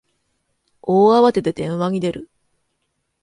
[0.81, 2.31] 大慌てで電話に出る